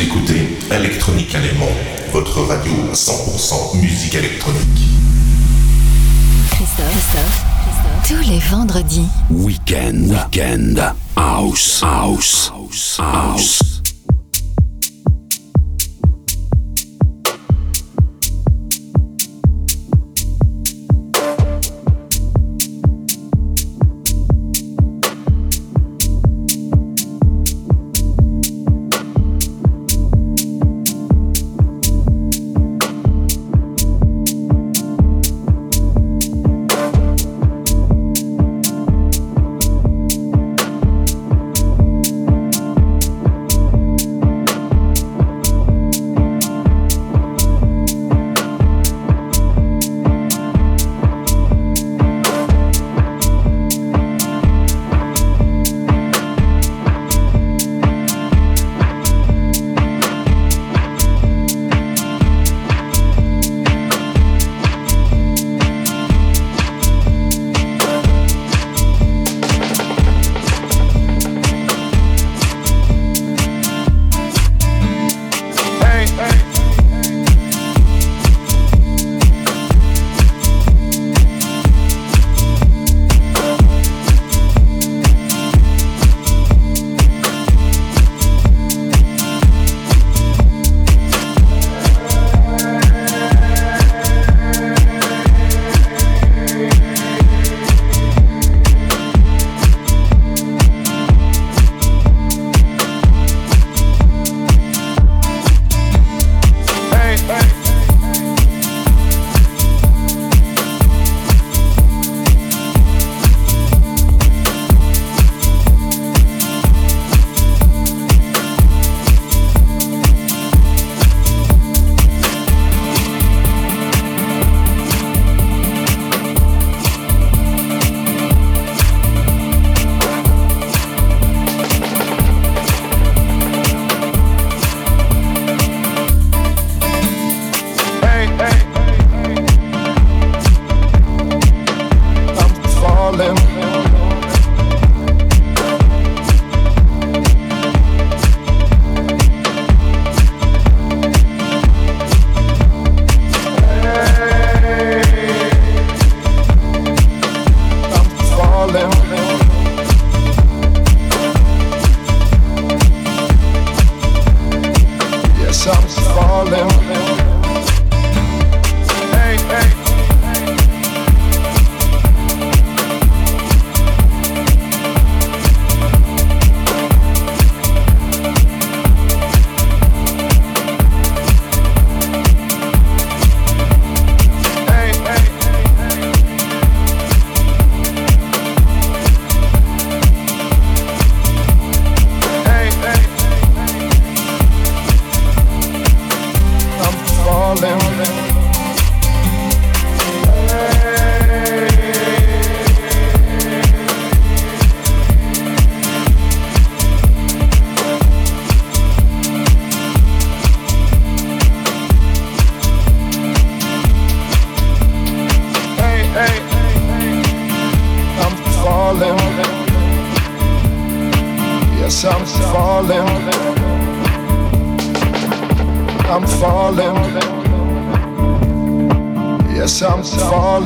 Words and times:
Écoutez 0.00 0.56
Electronique 0.70 1.34
à 1.34 1.40
votre 2.12 2.42
radio 2.42 2.72
100% 2.92 3.80
musique 3.80 4.14
électronique. 4.14 4.60
Christophe, 6.52 6.90
Christophe, 6.92 7.44
Christophe. 7.64 8.22
tous 8.24 8.30
les 8.30 8.38
vendredis. 8.38 9.08
Weekend, 9.28 10.08
weekend, 10.08 10.94
house, 11.16 11.82
house, 11.82 12.52
house. 12.54 13.00
house. 13.00 13.67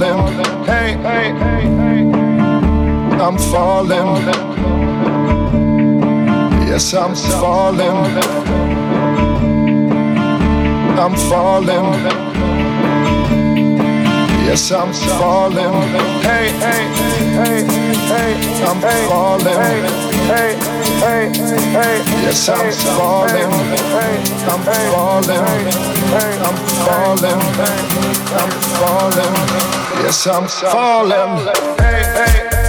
falling. 0.03 0.65
Hey, 0.65 0.93
hey, 0.95 1.31
hey! 1.33 1.63
I'm 3.21 3.39
falling. 3.39 4.27
Yes, 6.67 6.95
I'm 6.95 7.15
falling. 7.15 7.97
I'm 10.99 11.15
falling. 11.31 11.87
Yes, 14.47 14.73
I'm 14.73 14.93
falling. 14.93 15.73
Hey, 16.23 16.49
hey, 16.65 16.85
hey, 17.39 17.63
hey, 18.11 18.33
I'm 18.65 18.81
falling. 19.09 19.55
Hey, 20.33 20.55
hey, 21.03 21.25
hey, 21.77 21.95
yes, 22.23 22.49
I'm 22.49 22.73
falling. 22.97 23.53
I'm 24.51 24.63
falling. 24.91 25.47
I'm 26.47 26.57
falling. 26.87 27.41
I'm 28.35 28.51
falling. 28.79 29.82
Yes, 30.03 30.27
I'm 30.27 30.49
falling. 30.49 31.47
Hey, 31.79 32.03
hey. 32.03 32.62